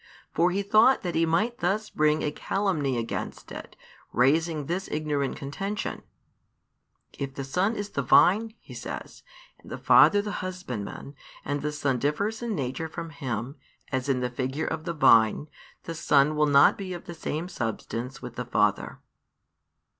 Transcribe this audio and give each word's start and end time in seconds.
For 0.33 0.49
he 0.49 0.63
thought 0.63 1.03
that 1.03 1.13
he 1.13 1.27
might 1.27 1.59
thus 1.59 1.91
bring 1.91 2.23
a 2.23 2.31
calumny 2.31 2.97
against 2.97 3.51
it, 3.51 3.75
raising 4.11 4.65
this 4.65 4.87
ignorant 4.91 5.37
contention: 5.37 6.01
"If 7.19 7.35
the 7.35 7.43
Son 7.43 7.75
is 7.75 7.89
the 7.91 8.01
Vine," 8.01 8.55
he 8.59 8.73
says, 8.73 9.21
"and 9.59 9.69
the 9.71 9.77
Father 9.77 10.19
the 10.23 10.31
Husbandman, 10.41 11.13
and 11.45 11.61
the 11.61 11.71
Son 11.71 11.99
differs 11.99 12.41
in 12.41 12.55
nature 12.55 12.87
from 12.89 13.11
Him, 13.11 13.57
as 13.91 14.09
in 14.09 14.21
the 14.21 14.31
figure 14.31 14.65
of 14.65 14.85
the 14.85 14.93
vine, 14.95 15.47
the 15.83 15.93
Son 15.93 16.35
will 16.35 16.47
not 16.47 16.79
be 16.79 16.93
of 16.93 17.05
the 17.05 17.13
same 17.13 17.47
Substance 17.47 18.23
with 18.23 18.37
the 18.37 18.45
Father." 18.45 18.99